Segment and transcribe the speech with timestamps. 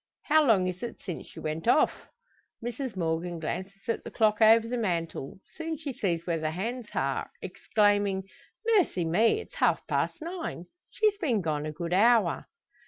[0.23, 2.07] "How long is it since she went off?"
[2.65, 6.87] Mrs Morgan glances at the clock over the mantel; soon she sees where the hands
[6.95, 8.23] are, exclaiming:
[8.65, 9.39] "Mercy me!
[9.41, 10.65] It's half past nine!
[10.89, 12.47] She's been gone a good hour!"